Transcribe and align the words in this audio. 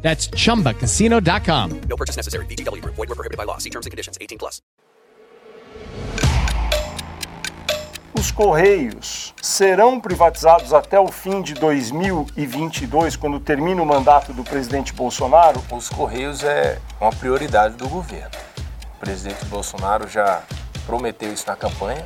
That's 0.00 0.28
chumbacasino.com. 0.30 1.80
No 1.88 1.96
purchase 1.96 2.16
necessary. 2.16 2.46
VGW 2.46 2.80
Group. 2.80 2.96
Void 2.96 3.08
were 3.08 3.14
prohibited 3.14 3.36
by 3.36 3.44
law. 3.44 3.58
See 3.58 3.70
terms 3.70 3.86
and 3.86 3.90
conditions. 3.90 4.16
18 4.18 4.38
plus. 4.38 4.62
Os 8.18 8.32
Correios 8.32 9.32
serão 9.40 10.00
privatizados 10.00 10.72
até 10.72 10.98
o 10.98 11.06
fim 11.06 11.40
de 11.40 11.54
2022, 11.54 13.14
quando 13.14 13.38
termina 13.38 13.80
o 13.80 13.86
mandato 13.86 14.32
do 14.32 14.42
presidente 14.42 14.92
Bolsonaro? 14.92 15.62
Os 15.70 15.88
Correios 15.88 16.42
é 16.42 16.80
uma 17.00 17.12
prioridade 17.12 17.76
do 17.76 17.88
governo. 17.88 18.32
O 18.96 18.98
presidente 18.98 19.44
Bolsonaro 19.44 20.08
já 20.08 20.42
prometeu 20.84 21.32
isso 21.32 21.46
na 21.46 21.54
campanha 21.54 22.04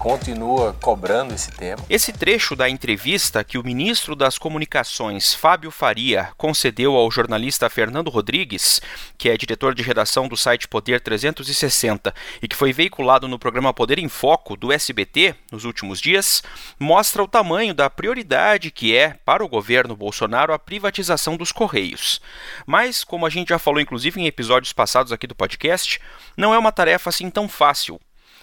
continua 0.00 0.74
cobrando 0.80 1.34
esse 1.34 1.52
tema. 1.52 1.84
Esse 1.88 2.10
trecho 2.10 2.56
da 2.56 2.70
entrevista 2.70 3.44
que 3.44 3.58
o 3.58 3.62
ministro 3.62 4.16
das 4.16 4.38
Comunicações, 4.38 5.34
Fábio 5.34 5.70
Faria, 5.70 6.30
concedeu 6.38 6.96
ao 6.96 7.10
jornalista 7.10 7.68
Fernando 7.68 8.08
Rodrigues, 8.08 8.80
que 9.18 9.28
é 9.28 9.36
diretor 9.36 9.74
de 9.74 9.82
redação 9.82 10.26
do 10.26 10.38
site 10.38 10.66
Poder 10.66 11.02
360 11.02 12.14
e 12.40 12.48
que 12.48 12.56
foi 12.56 12.72
veiculado 12.72 13.28
no 13.28 13.38
programa 13.38 13.74
Poder 13.74 13.98
em 13.98 14.08
Foco 14.08 14.56
do 14.56 14.72
SBT 14.72 15.34
nos 15.52 15.66
últimos 15.66 16.00
dias, 16.00 16.42
mostra 16.78 17.22
o 17.22 17.28
tamanho 17.28 17.74
da 17.74 17.90
prioridade 17.90 18.70
que 18.70 18.96
é 18.96 19.18
para 19.22 19.44
o 19.44 19.48
governo 19.48 19.94
Bolsonaro 19.94 20.54
a 20.54 20.58
privatização 20.58 21.36
dos 21.36 21.52
Correios. 21.52 22.22
Mas, 22.66 23.04
como 23.04 23.26
a 23.26 23.30
gente 23.30 23.50
já 23.50 23.58
falou 23.58 23.82
inclusive 23.82 24.18
em 24.18 24.26
episódios 24.26 24.72
passados 24.72 25.12
aqui 25.12 25.26
do 25.26 25.34
podcast, 25.34 26.00
não 26.38 26.54
é 26.54 26.58
uma 26.58 26.72
tarefa 26.72 27.10
assim 27.10 27.28
tão 27.28 27.46
fácil 27.46 28.00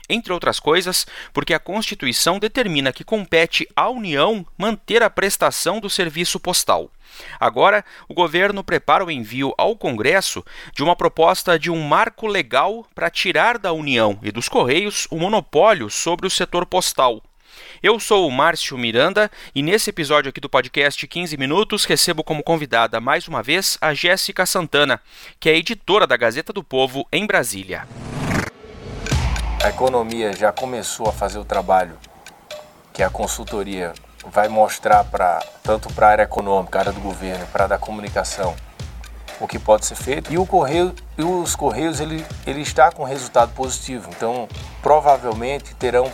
entre 0.10 0.34
outras 0.34 0.60
coisas, 0.60 1.06
porque 1.34 1.54
a 1.54 1.60
Constituição 1.60 2.40
determina 2.40 2.94
que 2.94 3.04
compete 3.04 3.68
à 3.76 3.90
União 3.90 4.46
manter 4.58 5.04
a 5.04 5.10
prestação 5.10 5.80
do 5.80 5.90
serviço 5.90 6.40
postal. 6.40 6.92
Agora, 7.40 7.84
o 8.08 8.14
governo 8.14 8.64
prepara 8.64 9.04
o 9.04 9.12
envio 9.12 9.54
ao 9.58 9.76
Congresso 9.76 10.46
de 10.74 10.84
uma 10.84 10.96
proposta 10.96 11.58
de 11.58 11.72
um 11.72 11.82
marco 11.82 12.28
legal 12.28 12.86
para 12.94 13.10
tirar 13.10 13.58
da 13.58 13.74
União 13.74 14.20
e 14.22 14.32
dos 14.32 14.48
Correios 14.50 15.08
o 15.10 15.18
monopólio 15.18 15.90
sobre 15.90 16.28
o 16.28 16.30
setor 16.30 16.66
postal. 16.66 17.24
Eu 17.82 18.00
sou 18.00 18.28
o 18.28 18.32
Márcio 18.32 18.78
Miranda 18.78 19.32
e 19.54 19.62
nesse 19.62 19.90
episódio 19.90 20.30
aqui 20.30 20.40
do 20.40 20.50
podcast 20.50 21.08
15 21.08 21.38
Minutos 21.38 21.86
recebo 21.86 22.24
como 22.24 22.44
convidada 22.44 23.00
mais 23.00 23.28
uma 23.28 23.42
vez 23.42 23.78
a 23.82 23.94
Jéssica 23.94 24.46
Santana, 24.46 25.02
que 25.40 25.50
é 25.50 25.58
editora 25.58 26.06
da 26.06 26.18
Gazeta 26.18 26.54
do 26.54 26.64
Povo 26.64 27.08
em 27.12 27.26
Brasília 27.26 27.88
a 29.64 29.70
economia 29.70 30.34
já 30.34 30.52
começou 30.52 31.10
a 31.10 31.12
fazer 31.12 31.40
o 31.40 31.46
trabalho 31.46 31.98
que 32.94 33.02
a 33.02 33.10
consultoria 33.10 33.94
vai 34.32 34.48
mostrar 34.48 35.04
para 35.04 35.44
tanto 35.64 35.92
para 35.94 36.08
a 36.08 36.12
área 36.12 36.24
econômica, 36.24 36.78
a 36.78 36.82
área 36.82 36.92
do 36.92 37.00
governo, 37.00 37.46
para 37.48 37.66
a 37.66 37.68
da 37.68 37.78
comunicação, 37.78 38.56
o 39.40 39.48
que 39.48 39.58
pode 39.60 39.86
ser 39.86 39.96
feito. 39.96 40.32
E 40.32 40.38
o 40.38 40.46
correio, 40.46 40.94
e 41.18 41.24
os 41.24 41.56
correios 41.56 42.00
ele, 42.00 42.26
ele 42.46 42.62
está 42.62 42.92
com 42.92 43.04
resultado 43.04 43.54
positivo. 43.54 44.10
Então, 44.10 44.48
provavelmente 44.82 45.76
terão 45.76 46.12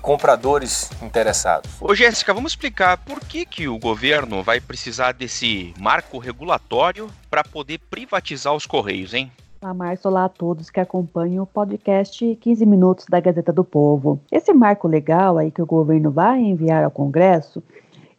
compradores 0.00 0.90
interessados. 1.00 1.70
Ô 1.80 1.94
Jéssica, 1.94 2.34
vamos 2.34 2.52
explicar 2.52 2.98
por 2.98 3.20
que, 3.20 3.46
que 3.46 3.68
o 3.68 3.78
governo 3.78 4.42
vai 4.42 4.60
precisar 4.60 5.12
desse 5.12 5.72
marco 5.78 6.18
regulatório 6.18 7.10
para 7.30 7.42
poder 7.42 7.78
privatizar 7.90 8.52
os 8.52 8.66
correios, 8.66 9.14
hein? 9.14 9.32
Olá, 9.64 9.72
Márcio. 9.72 10.10
Olá 10.10 10.24
a 10.26 10.28
todos 10.28 10.68
que 10.68 10.78
acompanham 10.78 11.42
o 11.42 11.46
podcast 11.46 12.36
15 12.38 12.66
Minutos 12.66 13.06
da 13.08 13.18
Gazeta 13.18 13.50
do 13.50 13.64
Povo. 13.64 14.20
Esse 14.30 14.52
marco 14.52 14.86
legal 14.86 15.38
aí 15.38 15.50
que 15.50 15.62
o 15.62 15.64
governo 15.64 16.10
vai 16.10 16.38
enviar 16.38 16.84
ao 16.84 16.90
Congresso, 16.90 17.62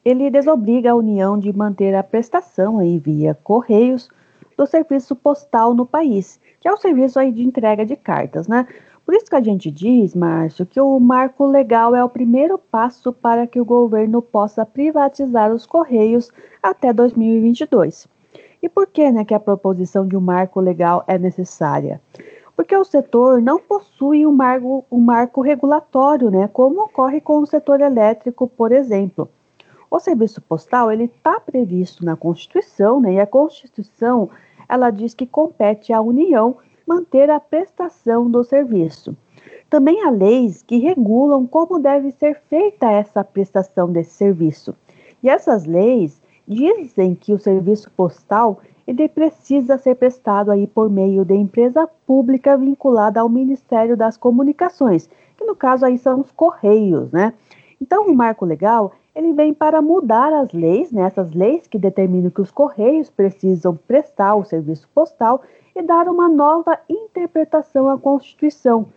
ele 0.04 0.32
desobriga 0.32 0.90
a 0.90 0.96
União 0.96 1.38
de 1.38 1.56
manter 1.56 1.94
a 1.94 2.02
prestação 2.02 2.80
aí 2.80 2.98
via 2.98 3.38
Correios 3.44 4.10
do 4.58 4.66
serviço 4.66 5.16
postal 5.16 5.76
no 5.76 5.86
país, 5.86 6.40
que 6.60 6.68
é 6.68 6.74
o 6.74 6.78
serviço 6.78 7.20
aí 7.20 7.32
de 7.32 7.44
entrega 7.44 7.86
de 7.86 7.96
cartas, 7.96 8.48
né? 8.48 8.68
Por 9.06 9.14
isso 9.14 9.28
que 9.28 9.36
a 9.36 9.42
gente 9.42 9.70
diz, 9.70 10.16
Márcio, 10.16 10.66
que 10.66 10.82
o 10.82 11.00
marco 11.00 11.46
legal 11.46 11.96
é 11.96 12.04
o 12.04 12.10
primeiro 12.10 12.58
passo 12.58 13.14
para 13.14 13.46
que 13.46 13.62
o 13.62 13.66
governo 13.66 14.20
possa 14.20 14.66
privatizar 14.66 15.54
os 15.54 15.68
Correios 15.68 16.32
até 16.64 16.92
2022. 16.92 18.15
E 18.66 18.70
por 18.70 18.88
que, 18.88 19.12
né, 19.12 19.24
que 19.24 19.36
a 19.36 19.40
proposição 19.40 20.08
de 20.08 20.18
um 20.18 20.20
marco 20.20 20.60
legal 20.60 21.04
é 21.06 21.20
necessária? 21.20 22.02
Porque 22.56 22.76
o 22.76 22.84
setor 22.84 23.40
não 23.40 23.60
possui 23.60 24.26
um 24.26 24.32
marco, 24.32 24.84
um 24.92 25.00
marco 25.00 25.40
regulatório, 25.40 26.32
né, 26.32 26.50
como 26.52 26.82
ocorre 26.82 27.22
com 27.22 27.38
o 27.38 27.46
setor 27.46 27.80
elétrico, 27.80 28.48
por 28.48 28.72
exemplo. 28.72 29.30
O 29.88 30.00
serviço 30.00 30.42
postal 30.42 30.92
ele 30.92 31.04
está 31.04 31.40
previsto 31.40 32.04
na 32.04 32.16
Constituição, 32.16 33.00
né, 33.00 33.14
e 33.14 33.20
a 33.20 33.28
Constituição 33.28 34.32
ela 34.68 34.90
diz 34.90 35.14
que 35.14 35.28
compete 35.28 35.94
à 35.94 36.02
União 36.02 36.58
manter 36.88 37.30
a 37.30 37.40
prestação 37.40 38.28
do 38.28 38.44
serviço. 38.44 39.16
Também 39.70 40.04
há 40.04 40.10
leis 40.10 40.64
que 40.64 40.80
regulam 40.80 41.46
como 41.46 41.78
deve 41.78 42.10
ser 42.14 42.42
feita 42.50 42.92
essa 42.92 43.24
prestação 43.24 43.92
desse 43.92 44.14
serviço. 44.14 44.76
E 45.22 45.30
essas 45.30 45.66
leis 45.66 46.20
dizem 46.48 47.16
que 47.16 47.34
o 47.34 47.40
serviço 47.40 47.90
postal 47.92 48.60
ele 48.88 49.10
precisa 49.10 49.78
ser 49.78 49.96
prestado 49.96 50.52
aí 50.52 50.68
por 50.68 50.90
meio 50.90 51.26
de 51.26 51.34
empresa 51.34 51.88
pública 52.06 52.56
vinculada 52.56 53.20
ao 53.20 53.28
Ministério 53.28 53.98
das 53.98 54.16
Comunicações, 54.16 55.10
que 55.36 55.46
no 55.46 55.56
caso 55.56 55.86
aí 55.86 55.98
são 55.98 56.22
os 56.22 56.32
Correios, 56.32 57.12
né? 57.12 57.34
Então, 57.82 58.06
o 58.08 58.16
marco 58.16 58.46
legal, 58.46 58.94
ele 59.16 59.34
vem 59.34 59.54
para 59.54 59.82
mudar 59.82 60.32
as 60.34 60.52
leis, 60.54 60.92
né, 60.92 61.04
essas 61.04 61.32
leis 61.34 61.68
que 61.68 61.78
determinam 61.78 62.30
que 62.30 62.42
os 62.42 62.52
Correios 62.52 63.10
precisam 63.10 63.78
prestar 63.88 64.36
o 64.36 64.46
serviço 64.46 64.88
postal 64.94 65.42
e 65.76 65.82
dar 65.82 66.08
uma 66.08 66.30
nova 66.30 66.80
interpretação 66.88 67.90
à 67.90 67.98
Constituição, 67.98 68.88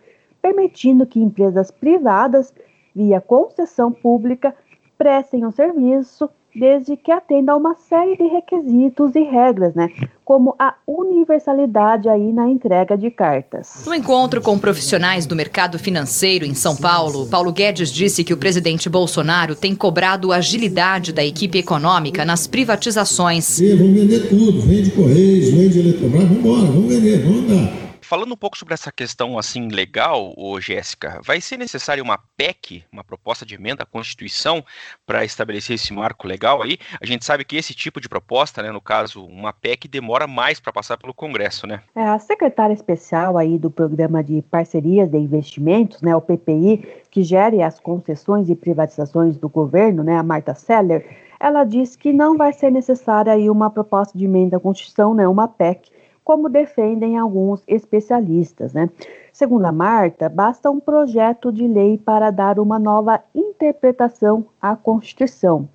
permitindo 0.41 1.05
que 1.05 1.19
empresas 1.19 1.71
privadas, 1.71 2.53
via 2.95 3.19
concessão 3.19 3.91
pública, 3.91 4.55
prestem 4.97 5.45
o 5.45 5.51
serviço 5.51 6.29
desde 6.55 6.97
que 6.97 7.11
atenda 7.11 7.51
a 7.51 7.55
uma 7.55 7.75
série 7.75 8.17
de 8.17 8.23
requisitos 8.23 9.15
e 9.15 9.23
regras, 9.23 9.73
né? 9.75 9.89
Como 10.23 10.55
a 10.59 10.75
universalidade 10.85 12.07
aí 12.07 12.31
na 12.31 12.47
entrega 12.47 12.97
de 12.97 13.09
cartas. 13.09 13.83
No 13.85 13.93
encontro 13.93 14.41
com 14.41 14.57
profissionais 14.59 15.25
do 15.25 15.35
mercado 15.35 15.79
financeiro 15.79 16.45
em 16.45 16.53
São 16.53 16.75
Paulo, 16.75 17.27
Paulo 17.27 17.51
Guedes 17.51 17.91
disse 17.91 18.23
que 18.23 18.33
o 18.33 18.37
presidente 18.37 18.89
Bolsonaro 18.89 19.55
tem 19.55 19.75
cobrado 19.75 20.31
agilidade 20.31 21.11
da 21.11 21.23
equipe 21.23 21.57
econômica 21.57 22.23
nas 22.25 22.47
privatizações. 22.47 23.59
Vamos 23.59 23.93
vender 23.93 24.29
tudo, 24.29 24.61
vende 24.61 24.91
Correios, 24.91 25.49
vende 25.49 25.79
Eletrobras, 25.79 26.23
vamos 26.23 26.37
embora, 26.37 26.65
vamos 26.71 26.93
vender, 26.93 27.23
vamos 27.23 27.51
andar 27.51 27.88
falando 28.09 28.33
um 28.33 28.37
pouco 28.37 28.57
sobre 28.57 28.73
essa 28.73 28.91
questão 28.91 29.37
assim 29.37 29.67
legal, 29.67 30.33
ô 30.35 30.59
Jéssica, 30.59 31.21
vai 31.23 31.39
ser 31.39 31.57
necessária 31.57 32.01
uma 32.01 32.17
PEC, 32.35 32.83
uma 32.91 33.03
proposta 33.03 33.45
de 33.45 33.53
emenda 33.53 33.83
à 33.83 33.85
Constituição, 33.85 34.65
para 35.05 35.23
estabelecer 35.23 35.75
esse 35.75 35.93
marco 35.93 36.27
legal 36.27 36.63
aí? 36.63 36.79
A 36.99 37.05
gente 37.05 37.23
sabe 37.23 37.45
que 37.45 37.55
esse 37.55 37.71
tipo 37.75 38.01
de 38.01 38.09
proposta, 38.09 38.63
né, 38.63 38.71
no 38.71 38.81
caso, 38.81 39.23
uma 39.23 39.53
PEC, 39.53 39.87
demora 39.87 40.25
mais 40.25 40.59
para 40.59 40.73
passar 40.73 40.97
pelo 40.97 41.13
Congresso, 41.13 41.67
né? 41.67 41.83
É, 41.95 42.01
a 42.01 42.17
secretária 42.17 42.73
especial 42.73 43.37
aí 43.37 43.59
do 43.59 43.69
Programa 43.69 44.23
de 44.23 44.41
Parcerias 44.41 45.07
de 45.07 45.19
Investimentos, 45.19 46.01
né, 46.01 46.15
o 46.15 46.21
PPI, 46.21 47.03
que 47.11 47.21
gere 47.21 47.61
as 47.61 47.79
concessões 47.79 48.49
e 48.49 48.55
privatizações 48.55 49.37
do 49.37 49.47
governo, 49.47 50.03
né, 50.03 50.17
a 50.17 50.23
Marta 50.23 50.55
Seller, 50.55 51.05
ela 51.39 51.63
diz 51.63 51.95
que 51.95 52.11
não 52.11 52.35
vai 52.35 52.53
ser 52.53 52.71
necessária 52.71 53.33
aí 53.33 53.51
uma 53.51 53.69
proposta 53.69 54.17
de 54.17 54.25
emenda 54.25 54.57
à 54.57 54.59
Constituição, 54.59 55.13
né, 55.13 55.27
uma 55.27 55.47
PEC, 55.47 55.91
como 56.29 56.47
defendem 56.47 57.17
alguns 57.17 57.63
especialistas. 57.67 58.71
Né? 58.71 58.87
Segundo 59.33 59.65
a 59.65 59.71
Marta, 59.71 60.29
basta 60.29 60.69
um 60.69 60.79
projeto 60.79 61.51
de 61.51 61.67
lei 61.67 61.97
para 61.97 62.29
dar 62.29 62.59
uma 62.59 62.77
nova 62.77 63.19
interpretação 63.33 64.45
à 64.61 64.75
Constituição. 64.75 65.67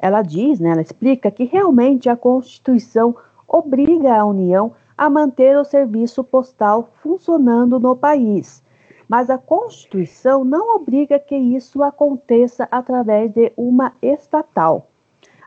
Ela 0.00 0.22
diz, 0.22 0.58
né, 0.58 0.70
ela 0.70 0.82
explica 0.82 1.30
que 1.30 1.44
realmente 1.44 2.08
a 2.08 2.16
Constituição 2.16 3.14
obriga 3.46 4.16
a 4.16 4.24
União 4.24 4.72
a 4.98 5.08
manter 5.08 5.56
o 5.56 5.64
serviço 5.64 6.24
postal 6.24 6.88
funcionando 7.00 7.78
no 7.78 7.94
país. 7.94 8.64
Mas 9.08 9.30
a 9.30 9.38
Constituição 9.38 10.44
não 10.44 10.74
obriga 10.74 11.20
que 11.20 11.36
isso 11.36 11.84
aconteça 11.84 12.66
através 12.68 13.30
de 13.30 13.52
uma 13.56 13.92
estatal 14.02 14.88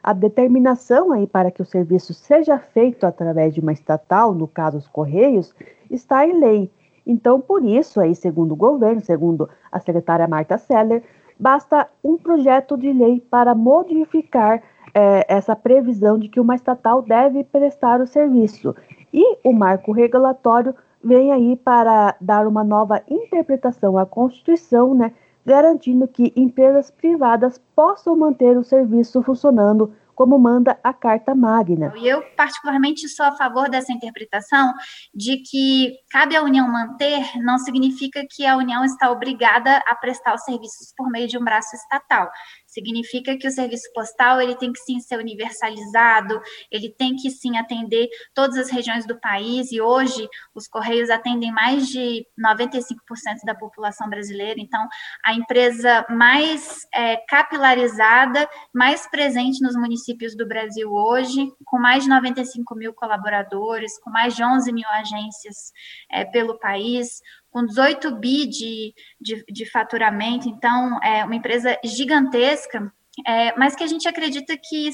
a 0.03 0.11
determinação 0.11 1.13
aí 1.13 1.25
para 1.25 1.49
que 1.49 1.61
o 1.61 1.65
serviço 1.65 2.13
seja 2.13 2.59
feito 2.59 3.05
através 3.05 3.53
de 3.53 3.61
uma 3.61 3.71
estatal, 3.71 4.33
no 4.33 4.47
caso 4.47 4.77
os 4.77 4.87
Correios, 4.87 5.55
está 5.89 6.27
em 6.27 6.37
lei. 6.37 6.71
Então, 7.07 7.39
por 7.39 7.63
isso, 7.63 8.01
aí, 8.01 8.13
segundo 8.13 8.51
o 8.51 8.57
governo, 8.57 9.01
segundo 9.01 9.49
a 9.71 9.79
secretária 9.79 10.27
Marta 10.27 10.57
Seller, 10.57 11.03
basta 11.39 11.87
um 12.03 12.17
projeto 12.17 12.77
de 12.77 12.91
lei 12.91 13.21
para 13.21 13.55
modificar 13.55 14.61
é, 14.93 15.25
essa 15.27 15.55
previsão 15.55 16.19
de 16.19 16.27
que 16.27 16.39
uma 16.39 16.55
estatal 16.55 17.01
deve 17.01 17.43
prestar 17.45 18.01
o 18.01 18.07
serviço. 18.07 18.75
E 19.13 19.37
o 19.43 19.53
marco 19.53 19.91
regulatório 19.91 20.75
vem 21.03 21.31
aí 21.31 21.55
para 21.55 22.15
dar 22.21 22.47
uma 22.47 22.63
nova 22.63 23.01
interpretação 23.09 23.97
à 23.97 24.05
Constituição, 24.05 24.93
né, 24.93 25.13
garantindo 25.45 26.07
que 26.07 26.33
empresas 26.35 26.89
privadas 26.89 27.61
possam 27.75 28.15
manter 28.15 28.57
o 28.57 28.63
serviço 28.63 29.21
funcionando 29.21 29.93
como 30.15 30.37
manda 30.37 30.79
a 30.83 30.93
Carta 30.93 31.33
Magna. 31.33 31.91
E 31.97 32.07
eu, 32.07 32.21
particularmente, 32.37 33.07
sou 33.09 33.25
a 33.25 33.31
favor 33.31 33.69
dessa 33.69 33.91
interpretação 33.91 34.73
de 35.13 35.37
que 35.37 35.95
cabe 36.11 36.35
à 36.35 36.43
União 36.43 36.67
manter, 36.67 37.23
não 37.41 37.57
significa 37.57 38.23
que 38.29 38.45
a 38.45 38.55
União 38.55 38.83
está 38.85 39.11
obrigada 39.11 39.77
a 39.87 39.95
prestar 39.95 40.35
os 40.35 40.43
serviços 40.43 40.93
por 40.95 41.09
meio 41.09 41.27
de 41.27 41.37
um 41.37 41.43
braço 41.43 41.75
estatal. 41.75 42.29
Significa 42.73 43.37
que 43.37 43.47
o 43.47 43.51
serviço 43.51 43.91
postal 43.93 44.41
ele 44.41 44.55
tem 44.55 44.73
que 44.73 44.79
sim 44.79 44.99
ser 44.99 45.17
universalizado, 45.17 46.41
ele 46.71 46.89
tem 46.89 47.15
que 47.15 47.29
sim 47.29 47.55
atender 47.55 48.09
todas 48.33 48.57
as 48.57 48.71
regiões 48.71 49.05
do 49.05 49.19
país 49.19 49.71
e 49.71 49.79
hoje 49.79 50.27
os 50.55 50.67
correios 50.67 51.11
atendem 51.11 51.51
mais 51.51 51.87
de 51.87 52.25
95% 52.39 53.45
da 53.45 53.53
população 53.53 54.09
brasileira. 54.09 54.59
Então, 54.59 54.87
a 55.23 55.35
empresa 55.35 56.03
mais 56.09 56.79
é, 56.91 57.17
capilarizada, 57.27 58.49
mais 58.73 59.07
presente 59.09 59.61
nos 59.61 59.75
municípios 59.75 60.35
do 60.35 60.47
Brasil 60.47 60.91
hoje, 60.91 61.51
com 61.65 61.77
mais 61.77 62.03
de 62.03 62.09
95 62.09 62.75
mil 62.75 62.93
colaboradores, 62.93 63.99
com 63.99 64.09
mais 64.09 64.35
de 64.35 64.43
11 64.43 64.73
mil 64.73 64.87
agências 64.89 65.71
é, 66.11 66.25
pelo 66.25 66.57
país, 66.57 67.21
com 67.53 67.63
18 67.63 68.15
bi 68.15 68.47
de, 68.47 68.93
de, 69.21 69.45
de 69.47 69.69
faturamento, 69.69 70.49
então 70.49 70.99
é 71.03 71.23
uma 71.23 71.35
empresa 71.35 71.77
gigantesca, 71.83 72.91
é, 73.25 73.55
mas 73.57 73.75
que 73.75 73.83
a 73.83 73.87
gente 73.87 74.07
acredita 74.07 74.57
que 74.57 74.89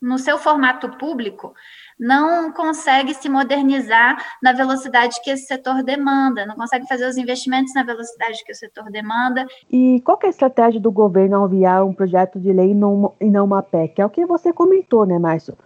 no 0.00 0.16
seu 0.16 0.38
formato 0.38 0.96
público 0.96 1.52
não 1.98 2.52
consegue 2.52 3.12
se 3.12 3.28
modernizar 3.28 4.16
na 4.42 4.52
velocidade 4.52 5.20
que 5.22 5.30
esse 5.30 5.46
setor 5.46 5.82
demanda, 5.82 6.46
não 6.46 6.54
consegue 6.54 6.86
fazer 6.86 7.06
os 7.06 7.16
investimentos 7.16 7.74
na 7.74 7.82
velocidade 7.82 8.42
que 8.44 8.52
o 8.52 8.54
setor 8.54 8.84
demanda. 8.90 9.44
E 9.70 10.00
qual 10.02 10.18
é 10.22 10.26
a 10.26 10.30
estratégia 10.30 10.80
do 10.80 10.92
governo 10.92 11.36
ao 11.36 11.46
enviar 11.46 11.84
um 11.84 11.92
projeto 11.92 12.38
de 12.40 12.52
lei 12.52 12.70
e 12.70 12.74
não, 12.74 13.12
e 13.20 13.28
não 13.28 13.44
uma 13.44 13.62
PEC? 13.62 14.00
É 14.00 14.06
o 14.06 14.10
que 14.10 14.24
você 14.24 14.52
comentou, 14.52 15.04
né, 15.04 15.18
Márcio? 15.18 15.58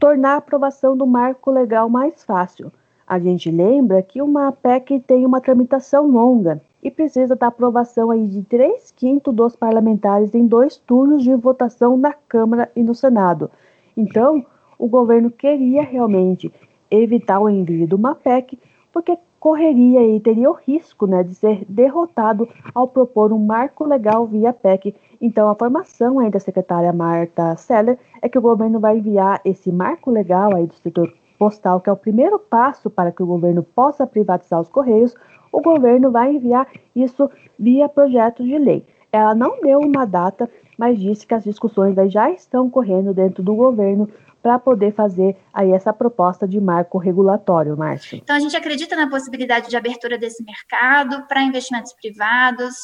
Tornar 0.00 0.34
a 0.34 0.38
aprovação 0.38 0.96
do 0.96 1.06
marco 1.06 1.50
legal 1.50 1.88
mais 1.88 2.22
fácil. 2.24 2.70
A 3.08 3.18
gente 3.18 3.50
lembra 3.50 4.02
que 4.02 4.20
uma 4.20 4.52
PEC 4.52 5.00
tem 5.00 5.24
uma 5.24 5.40
tramitação 5.40 6.06
longa 6.06 6.60
e 6.82 6.90
precisa 6.90 7.34
da 7.34 7.46
aprovação 7.46 8.10
aí 8.10 8.26
de 8.26 8.42
3 8.42 8.90
quintos 8.90 9.34
dos 9.34 9.56
parlamentares 9.56 10.34
em 10.34 10.46
dois 10.46 10.76
turnos 10.76 11.22
de 11.22 11.34
votação 11.34 11.96
na 11.96 12.12
Câmara 12.12 12.70
e 12.76 12.82
no 12.82 12.94
Senado. 12.94 13.50
Então, 13.96 14.44
o 14.78 14.86
governo 14.86 15.30
queria 15.30 15.82
realmente 15.82 16.52
evitar 16.90 17.40
o 17.40 17.48
envio 17.48 17.86
de 17.86 17.94
uma 17.94 18.14
PEC, 18.14 18.58
porque 18.92 19.16
correria 19.40 20.06
e 20.06 20.20
teria 20.20 20.50
o 20.50 20.52
risco 20.52 21.06
né, 21.06 21.22
de 21.22 21.34
ser 21.34 21.64
derrotado 21.66 22.46
ao 22.74 22.86
propor 22.86 23.32
um 23.32 23.38
marco 23.38 23.86
legal 23.86 24.26
via 24.26 24.52
PEC. 24.52 24.94
Então, 25.18 25.48
a 25.48 25.54
formação 25.54 26.18
aí 26.18 26.28
da 26.28 26.38
secretária 26.38 26.92
Marta 26.92 27.56
Seller 27.56 27.98
é 28.20 28.28
que 28.28 28.36
o 28.36 28.42
governo 28.42 28.78
vai 28.78 28.98
enviar 28.98 29.40
esse 29.46 29.72
marco 29.72 30.10
legal 30.10 30.54
aí 30.54 30.66
do 30.66 30.74
setor 30.74 31.10
postal, 31.38 31.80
que 31.80 31.88
é 31.88 31.92
o 31.92 31.96
primeiro 31.96 32.38
passo 32.38 32.90
para 32.90 33.12
que 33.12 33.22
o 33.22 33.26
governo 33.26 33.62
possa 33.62 34.06
privatizar 34.06 34.60
os 34.60 34.68
Correios, 34.68 35.14
o 35.52 35.60
governo 35.60 36.10
vai 36.10 36.34
enviar 36.34 36.66
isso 36.94 37.30
via 37.58 37.88
projeto 37.88 38.42
de 38.42 38.58
lei. 38.58 38.84
Ela 39.10 39.34
não 39.34 39.60
deu 39.60 39.80
uma 39.80 40.04
data, 40.04 40.50
mas 40.76 41.00
disse 41.00 41.26
que 41.26 41.34
as 41.34 41.44
discussões 41.44 41.96
já 42.12 42.30
estão 42.30 42.68
correndo 42.68 43.14
dentro 43.14 43.42
do 43.42 43.54
governo 43.54 44.08
para 44.42 44.58
poder 44.58 44.92
fazer 44.92 45.36
aí 45.52 45.72
essa 45.72 45.92
proposta 45.92 46.46
de 46.46 46.60
marco 46.60 46.96
regulatório, 46.98 47.76
Márcio. 47.76 48.18
Então 48.18 48.36
a 48.36 48.40
gente 48.40 48.56
acredita 48.56 48.94
na 48.94 49.08
possibilidade 49.08 49.68
de 49.68 49.76
abertura 49.76 50.16
desse 50.16 50.44
mercado 50.44 51.26
para 51.26 51.42
investimentos 51.42 51.92
privados, 51.92 52.74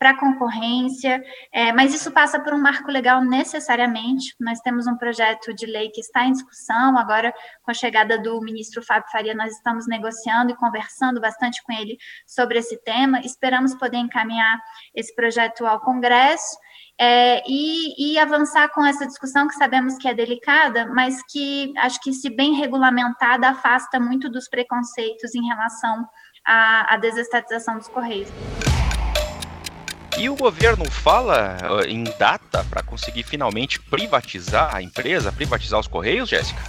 para 0.00 0.16
concorrência, 0.16 1.22
é, 1.52 1.74
mas 1.74 1.92
isso 1.92 2.10
passa 2.10 2.40
por 2.40 2.54
um 2.54 2.58
marco 2.58 2.90
legal 2.90 3.22
necessariamente. 3.22 4.34
Nós 4.40 4.58
temos 4.60 4.86
um 4.86 4.96
projeto 4.96 5.52
de 5.52 5.66
lei 5.66 5.90
que 5.90 6.00
está 6.00 6.24
em 6.24 6.32
discussão, 6.32 6.96
agora 6.96 7.34
com 7.62 7.70
a 7.70 7.74
chegada 7.74 8.18
do 8.18 8.40
ministro 8.40 8.82
Fábio 8.82 9.10
Faria, 9.12 9.34
nós 9.34 9.52
estamos 9.52 9.86
negociando 9.86 10.52
e 10.52 10.56
conversando 10.56 11.20
bastante 11.20 11.62
com 11.62 11.72
ele 11.74 11.98
sobre 12.26 12.58
esse 12.58 12.82
tema. 12.82 13.20
Esperamos 13.20 13.74
poder 13.74 13.98
encaminhar 13.98 14.58
esse 14.94 15.14
projeto 15.14 15.66
ao 15.66 15.78
Congresso 15.80 16.56
é, 16.98 17.42
e, 17.46 18.14
e, 18.14 18.18
avançar 18.18 18.70
com 18.70 18.84
essa 18.84 19.06
discussão 19.06 19.48
que 19.48 19.54
sabemos 19.54 19.98
que 19.98 20.08
é 20.08 20.14
delicada, 20.14 20.86
mas 20.86 21.22
que 21.30 21.74
acho 21.76 22.00
que, 22.00 22.12
se 22.14 22.30
bem 22.30 22.54
regulamentada, 22.54 23.48
afasta 23.48 24.00
muito 24.00 24.30
dos 24.30 24.48
preconceitos 24.48 25.34
em 25.34 25.46
relação 25.46 26.08
à, 26.46 26.94
à 26.94 26.96
desestatização 26.96 27.76
dos 27.76 27.88
Correios. 27.88 28.30
E 30.20 30.28
o 30.28 30.36
governo 30.36 30.84
fala 30.84 31.56
em 31.88 32.04
data 32.18 32.62
para 32.68 32.82
conseguir 32.82 33.22
finalmente 33.22 33.80
privatizar 33.80 34.76
a 34.76 34.82
empresa, 34.82 35.32
privatizar 35.32 35.80
os 35.80 35.86
Correios, 35.86 36.28
Jéssica? 36.28 36.60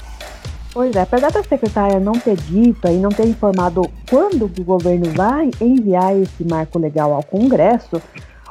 Pois 0.72 0.96
é, 0.96 1.02
apesar 1.02 1.34
da 1.34 1.44
secretária 1.44 2.00
não 2.00 2.14
ter 2.14 2.38
dito 2.38 2.88
e 2.88 2.96
não 2.96 3.10
ter 3.10 3.28
informado 3.28 3.92
quando 4.10 4.46
o 4.46 4.64
governo 4.64 5.12
vai 5.14 5.52
enviar 5.60 6.16
esse 6.16 6.46
marco 6.46 6.80
legal 6.80 7.12
ao 7.12 7.24
Congresso, 7.24 8.02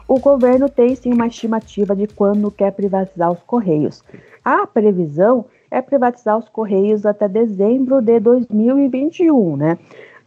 o 0.06 0.20
governo 0.20 0.68
tem 0.68 0.94
sim 0.94 1.14
uma 1.14 1.28
estimativa 1.28 1.96
de 1.96 2.06
quando 2.06 2.50
quer 2.50 2.70
privatizar 2.72 3.32
os 3.32 3.42
Correios. 3.44 4.04
A 4.44 4.66
previsão 4.66 5.46
é 5.70 5.80
privatizar 5.80 6.36
os 6.36 6.50
Correios 6.50 7.06
até 7.06 7.26
dezembro 7.26 8.02
de 8.02 8.20
2021, 8.20 9.56
né? 9.56 9.78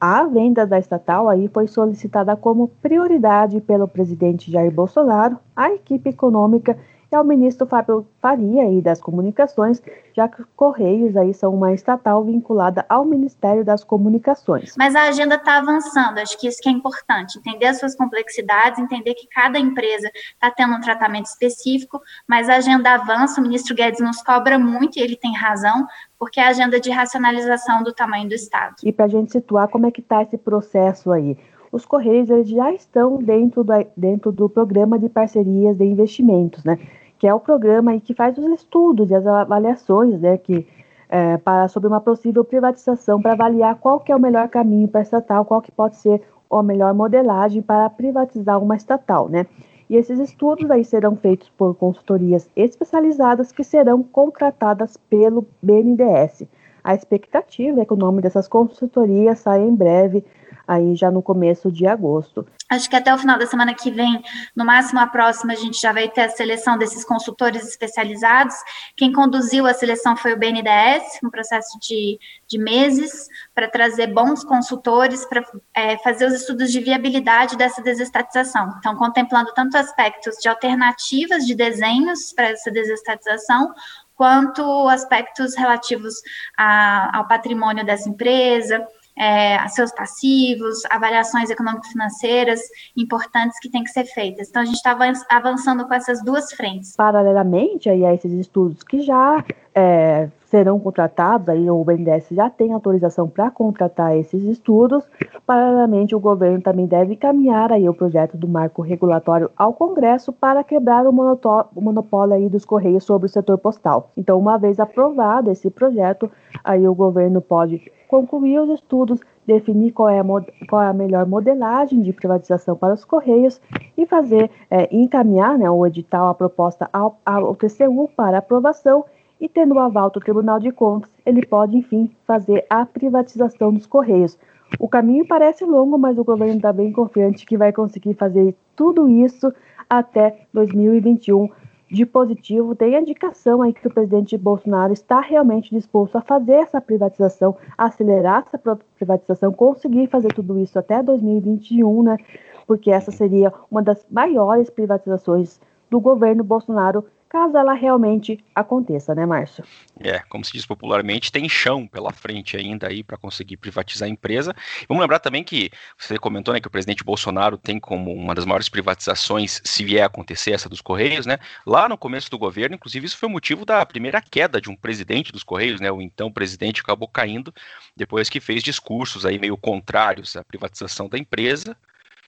A 0.05 0.25
venda 0.25 0.67
da 0.67 0.77
estatal 0.77 1.29
aí 1.29 1.47
foi 1.47 1.65
solicitada 1.65 2.35
como 2.35 2.67
prioridade 2.67 3.61
pelo 3.61 3.87
presidente 3.87 4.51
Jair 4.51 4.69
Bolsonaro, 4.69 5.39
a 5.55 5.71
equipe 5.71 6.09
econômica 6.09 6.77
e 7.13 7.15
ao 7.15 7.23
ministro 7.23 7.67
Fábio 7.67 8.07
Faria 8.19 8.63
aí 8.63 8.81
das 8.81 8.99
Comunicações, 8.99 9.81
já 10.15 10.27
que 10.27 10.43
Correios 10.55 11.15
aí 11.15 11.31
são 11.31 11.53
uma 11.53 11.71
estatal 11.71 12.23
vinculada 12.23 12.83
ao 12.89 13.05
Ministério 13.05 13.63
das 13.63 13.83
Comunicações. 13.83 14.73
Mas 14.75 14.95
a 14.95 15.03
agenda 15.03 15.35
está 15.35 15.59
avançando, 15.59 16.17
acho 16.17 16.35
que 16.39 16.47
isso 16.47 16.57
que 16.59 16.67
é 16.67 16.71
importante, 16.71 17.37
entender 17.37 17.67
as 17.67 17.79
suas 17.79 17.95
complexidades, 17.95 18.79
entender 18.79 19.13
que 19.13 19.27
cada 19.27 19.59
empresa 19.59 20.09
está 20.33 20.49
tendo 20.49 20.73
um 20.73 20.81
tratamento 20.81 21.27
específico, 21.27 22.01
mas 22.27 22.49
a 22.49 22.55
agenda 22.55 22.95
avança, 22.95 23.39
o 23.39 23.43
ministro 23.43 23.75
Guedes 23.75 24.01
nos 24.01 24.23
cobra 24.23 24.57
muito 24.57 24.97
e 24.97 25.01
ele 25.01 25.15
tem 25.15 25.35
razão, 25.35 25.85
porque 26.17 26.39
é 26.39 26.45
a 26.45 26.49
agenda 26.49 26.79
de 26.79 26.89
racionalização 26.89 27.83
do 27.83 27.93
tamanho 27.93 28.27
do 28.27 28.33
Estado. 28.33 28.77
E 28.83 28.91
para 28.91 29.05
a 29.05 29.09
gente 29.09 29.31
situar 29.31 29.67
como 29.67 29.85
é 29.85 29.91
que 29.91 30.01
está 30.01 30.23
esse 30.23 30.37
processo 30.37 31.11
aí, 31.11 31.37
os 31.71 31.85
Correios 31.85 32.29
eles 32.29 32.49
já 32.49 32.71
estão 32.71 33.17
dentro 33.17 33.63
do, 33.63 33.73
dentro 33.97 34.31
do 34.31 34.47
programa 34.47 34.97
de 34.97 35.09
parcerias 35.09 35.77
de 35.77 35.83
investimentos, 35.83 36.63
né? 36.63 36.79
Que 37.23 37.27
é 37.27 37.33
o 37.33 37.39
programa 37.39 37.97
que 38.01 38.13
faz 38.13 38.37
os 38.37 38.43
estudos 38.51 39.09
e 39.09 39.15
as 39.15 39.25
avaliações, 39.25 40.19
né, 40.19 40.37
que 40.37 40.67
é, 41.07 41.37
para 41.37 41.69
sobre 41.69 41.87
uma 41.87 42.01
possível 42.01 42.43
privatização 42.43 43.21
para 43.21 43.31
avaliar 43.31 43.75
qual 43.75 44.01
que 44.01 44.11
é 44.11 44.15
o 44.15 44.19
melhor 44.19 44.49
caminho 44.49 44.89
para 44.89 45.03
estatal, 45.03 45.45
qual 45.45 45.61
que 45.61 45.71
pode 45.71 45.95
ser 45.95 46.21
a 46.51 46.61
melhor 46.61 46.93
modelagem 46.93 47.61
para 47.61 47.89
privatizar 47.89 48.61
uma 48.61 48.75
estatal, 48.75 49.29
né? 49.29 49.45
E 49.89 49.95
esses 49.95 50.19
estudos 50.19 50.69
aí 50.69 50.83
serão 50.83 51.15
feitos 51.15 51.49
por 51.51 51.73
consultorias 51.75 52.49
especializadas 52.57 53.53
que 53.53 53.63
serão 53.63 54.03
contratadas 54.03 54.97
pelo 54.97 55.47
BNDES. 55.61 56.43
A 56.83 56.93
expectativa 56.93 57.79
é 57.79 57.85
que 57.85 57.93
o 57.93 57.97
nome 57.97 58.21
dessas 58.21 58.49
consultorias 58.49 59.39
saia 59.39 59.63
em 59.63 59.73
breve 59.73 60.25
aí 60.67 60.95
já 60.95 61.11
no 61.11 61.21
começo 61.21 61.71
de 61.71 61.85
agosto. 61.85 62.45
Acho 62.69 62.89
que 62.89 62.95
até 62.95 63.13
o 63.13 63.17
final 63.17 63.37
da 63.37 63.45
semana 63.45 63.73
que 63.73 63.91
vem, 63.91 64.23
no 64.55 64.65
máximo 64.65 64.99
a 64.99 65.05
próxima, 65.05 65.53
a 65.53 65.55
gente 65.55 65.79
já 65.79 65.91
vai 65.91 66.09
ter 66.09 66.21
a 66.21 66.29
seleção 66.29 66.77
desses 66.77 67.05
consultores 67.05 67.67
especializados. 67.67 68.55
Quem 68.97 69.11
conduziu 69.11 69.67
a 69.67 69.73
seleção 69.73 70.15
foi 70.15 70.33
o 70.33 70.39
BNDES, 70.39 71.19
um 71.23 71.29
processo 71.29 71.77
de, 71.79 72.17
de 72.47 72.57
meses, 72.57 73.27
para 73.53 73.69
trazer 73.69 74.07
bons 74.07 74.43
consultores 74.43 75.25
para 75.25 75.43
é, 75.75 75.97
fazer 75.99 76.25
os 76.25 76.33
estudos 76.33 76.71
de 76.71 76.79
viabilidade 76.79 77.57
dessa 77.57 77.81
desestatização. 77.81 78.73
Então, 78.79 78.95
contemplando 78.95 79.53
tanto 79.53 79.77
aspectos 79.77 80.37
de 80.37 80.47
alternativas 80.47 81.45
de 81.45 81.53
desenhos 81.53 82.33
para 82.33 82.49
essa 82.49 82.71
desestatização, 82.71 83.73
quanto 84.15 84.87
aspectos 84.89 85.55
relativos 85.55 86.15
a, 86.57 87.17
ao 87.17 87.27
patrimônio 87.27 87.85
dessa 87.85 88.09
empresa, 88.09 88.87
é, 89.17 89.67
seus 89.69 89.91
passivos, 89.91 90.83
avaliações 90.89 91.49
econômico-financeiras 91.49 92.59
importantes 92.97 93.59
que 93.59 93.69
têm 93.69 93.83
que 93.83 93.91
ser 93.91 94.05
feitas. 94.05 94.49
Então, 94.49 94.61
a 94.61 94.65
gente 94.65 94.75
está 94.75 94.97
avançando 95.29 95.87
com 95.87 95.93
essas 95.93 96.23
duas 96.23 96.51
frentes. 96.53 96.95
Paralelamente 96.95 97.89
aí 97.89 98.05
a 98.05 98.13
esses 98.13 98.31
estudos 98.33 98.83
que 98.83 99.01
já 99.01 99.43
é, 99.75 100.29
serão 100.45 100.79
contratados, 100.79 101.49
aí 101.49 101.67
o 101.67 101.83
BNDES 101.83 102.27
já 102.31 102.47
tem 102.47 102.73
autorização 102.73 103.27
para 103.27 103.49
contratar 103.49 104.15
esses 104.15 104.43
estudos, 104.43 105.03
paralelamente 105.47 106.13
o 106.13 106.19
governo 106.19 106.61
também 106.61 106.85
deve 106.85 107.13
encaminhar 107.13 107.71
aí 107.71 107.89
o 107.89 107.93
projeto 107.93 108.37
do 108.37 108.47
marco 108.47 108.83
regulatório 108.83 109.49
ao 109.57 109.73
Congresso 109.73 110.31
para 110.31 110.63
quebrar 110.63 111.07
o, 111.07 111.09
o 111.09 111.81
monopólio 111.81 112.35
aí 112.35 112.49
dos 112.49 112.65
Correios 112.65 113.03
sobre 113.03 113.25
o 113.25 113.29
setor 113.29 113.57
postal. 113.57 114.11
Então, 114.15 114.37
uma 114.37 114.57
vez 114.57 114.79
aprovado 114.79 115.49
esse 115.49 115.71
projeto, 115.71 116.29
aí 116.63 116.87
o 116.87 116.93
governo 116.93 117.41
pode 117.41 117.91
concluir 118.13 118.59
os 118.59 118.69
estudos, 118.69 119.19
definir 119.43 119.91
qual 119.91 120.07
é, 120.07 120.19
a, 120.19 120.23
qual 120.69 120.83
é 120.83 120.87
a 120.87 120.93
melhor 120.93 121.25
modelagem 121.25 122.03
de 122.03 122.13
privatização 122.13 122.75
para 122.75 122.93
os 122.93 123.03
Correios 123.03 123.59
e 123.97 124.05
fazer, 124.05 124.51
é, 124.69 124.87
encaminhar 124.95 125.57
né, 125.57 125.67
o 125.67 125.83
edital, 125.83 126.27
a 126.27 126.35
proposta 126.35 126.87
ao, 126.93 127.17
ao 127.25 127.55
TCU 127.55 128.07
para 128.15 128.37
aprovação 128.37 129.03
e 129.41 129.49
tendo 129.49 129.73
o 129.73 129.79
aval 129.79 130.11
do 130.11 130.19
Tribunal 130.19 130.59
de 130.59 130.71
Contas, 130.71 131.09
ele 131.25 131.43
pode, 131.43 131.75
enfim, 131.75 132.11
fazer 132.23 132.63
a 132.69 132.85
privatização 132.85 133.73
dos 133.73 133.87
Correios. 133.87 134.37
O 134.77 134.87
caminho 134.87 135.25
parece 135.27 135.65
longo, 135.65 135.97
mas 135.97 136.15
o 136.19 136.23
governo 136.23 136.57
está 136.57 136.71
bem 136.71 136.91
confiante 136.91 137.47
que 137.47 137.57
vai 137.57 137.73
conseguir 137.73 138.13
fazer 138.13 138.55
tudo 138.75 139.09
isso 139.09 139.51
até 139.89 140.45
2021 140.53 141.49
de 141.93 142.07
positivo, 142.07 142.73
tem 142.73 142.95
indicação 142.95 143.61
aí 143.61 143.71
que 143.71 143.87
o 143.87 143.93
presidente 143.93 144.35
Bolsonaro 144.35 144.91
está 144.91 145.21
realmente 145.21 145.69
disposto 145.69 146.17
a 146.17 146.21
fazer 146.21 146.53
essa 146.53 146.81
privatização, 146.81 147.55
acelerar 147.77 148.43
essa 148.47 148.57
privatização, 148.97 149.53
conseguir 149.53 150.07
fazer 150.07 150.29
tudo 150.33 150.59
isso 150.59 150.79
até 150.79 151.03
2021, 151.03 152.01
né? 152.01 152.17
Porque 152.65 152.89
essa 152.89 153.11
seria 153.11 153.53
uma 153.69 153.83
das 153.83 154.03
maiores 154.09 154.71
privatizações 154.71 155.59
do 155.87 155.99
governo 155.99 156.43
Bolsonaro 156.43 157.05
caso 157.33 157.57
ela 157.57 157.73
realmente 157.73 158.37
aconteça, 158.53 159.15
né, 159.15 159.25
Márcio? 159.25 159.63
É, 159.99 160.19
como 160.29 160.45
se 160.45 160.51
diz 160.51 160.67
popularmente, 160.67 161.31
tem 161.31 161.49
chão 161.49 161.87
pela 161.87 162.13
frente 162.13 162.55
ainda 162.55 162.87
aí 162.87 163.03
para 163.03 163.17
conseguir 163.17 163.57
privatizar 163.57 164.07
a 164.07 164.11
empresa. 164.11 164.55
Vamos 164.87 165.01
lembrar 165.01 165.17
também 165.17 165.43
que 165.43 165.71
você 165.97 166.19
comentou, 166.19 166.53
né, 166.53 166.61
que 166.61 166.67
o 166.67 166.71
presidente 166.71 167.03
Bolsonaro 167.03 167.57
tem 167.57 167.79
como 167.79 168.13
uma 168.13 168.35
das 168.35 168.45
maiores 168.45 168.69
privatizações, 168.69 169.59
se 169.63 169.83
vier 169.83 170.03
a 170.03 170.05
acontecer 170.05 170.51
essa 170.51 170.69
dos 170.69 170.79
Correios, 170.79 171.25
né? 171.25 171.39
Lá 171.65 171.89
no 171.89 171.97
começo 171.97 172.29
do 172.29 172.37
governo, 172.37 172.75
inclusive 172.75 173.07
isso 173.07 173.17
foi 173.17 173.27
motivo 173.27 173.65
da 173.65 173.83
primeira 173.83 174.21
queda 174.21 174.61
de 174.61 174.69
um 174.69 174.75
presidente 174.75 175.31
dos 175.31 175.43
Correios, 175.43 175.81
né? 175.81 175.91
O 175.91 176.03
então 176.03 176.31
presidente 176.31 176.81
acabou 176.81 177.07
caindo 177.07 177.51
depois 177.97 178.29
que 178.29 178.39
fez 178.39 178.61
discursos 178.61 179.25
aí 179.25 179.39
meio 179.39 179.57
contrários 179.57 180.35
à 180.35 180.43
privatização 180.43 181.09
da 181.09 181.17
empresa 181.17 181.75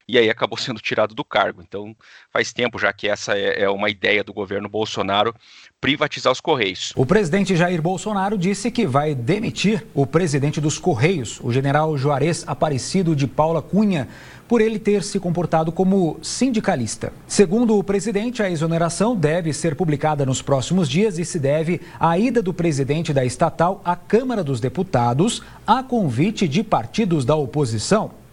e 0.08 0.18
aí 0.18 0.30
acabou 0.30 0.58
sendo 0.58 0.80
tirado 0.80 1.16
do 1.16 1.24
cargo. 1.24 1.62
Então, 1.62 1.96
faz 2.32 2.54
tempo 2.54 2.78
já 2.78 2.94
que 2.94 3.08
essa 3.08 3.38
é, 3.38 3.64
é 3.64 3.70
uma 3.70 3.90
ideia 3.90 4.24
do 4.24 4.34
governo 4.34 4.70
Bolsonaro 4.70 5.34
privatizar 5.82 6.32
os 6.32 6.42
Correios. 6.42 6.94
O 6.96 7.06
presidente 7.06 7.56
Jair 7.56 7.82
Bolsonaro 7.82 8.38
disse 8.38 8.72
que 8.72 8.88
vai 8.88 9.14
demitir 9.14 9.86
o 9.94 10.06
presidente 10.06 10.60
dos 10.60 10.80
Correios, 10.80 11.40
o 11.42 11.52
general 11.52 11.98
Juarez 11.98 12.44
Aparecido 12.48 13.16
de 13.16 13.28
Paula 13.28 13.62
Cunha, 13.62 14.08
por 14.48 14.62
ele 14.62 14.78
ter 14.78 15.04
se 15.04 15.20
comportado 15.20 15.72
como 15.72 16.20
sindicalista. 16.22 17.12
Segundo 17.28 17.78
o 17.78 17.84
presidente, 17.84 18.44
a 18.44 18.50
exoneração 18.50 19.16
deve 19.16 19.52
ser 19.54 19.76
publicada 19.76 20.26
nos 20.26 20.42
próximos 20.42 20.90
dias 20.90 21.18
e 21.18 21.26
se 21.26 21.40
deve 21.40 21.82
à 22.00 22.18
ida 22.18 22.42
do 22.42 22.54
presidente 22.54 23.14
da 23.14 23.26
estatal 23.26 23.82
à 23.84 23.96
Câmara 23.96 24.44
dos 24.44 24.60
Deputados 24.60 25.42
a 25.66 25.82
convite 25.82 26.48
de 26.48 26.64
partidos 26.64 27.26
da 27.26 27.36
oposição. 27.36 28.25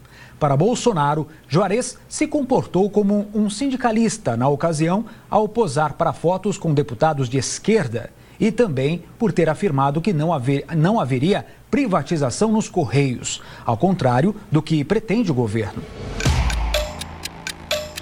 Para 0.43 0.57
Bolsonaro, 0.57 1.25
Juarez 1.47 1.97
se 2.09 2.27
comportou 2.27 2.89
como 2.89 3.29
um 3.33 3.49
sindicalista 3.49 4.35
na 4.35 4.49
ocasião 4.49 5.05
ao 5.29 5.47
posar 5.47 5.93
para 5.93 6.11
fotos 6.11 6.57
com 6.57 6.73
deputados 6.73 7.29
de 7.29 7.37
esquerda 7.37 8.09
e 8.37 8.51
também 8.51 9.05
por 9.17 9.31
ter 9.31 9.47
afirmado 9.47 10.01
que 10.01 10.11
não, 10.11 10.33
haver, 10.33 10.65
não 10.75 10.99
haveria 10.99 11.45
privatização 11.71 12.51
nos 12.51 12.67
Correios, 12.67 13.41
ao 13.65 13.77
contrário 13.77 14.35
do 14.51 14.61
que 14.61 14.83
pretende 14.83 15.31
o 15.31 15.33
governo. 15.33 15.81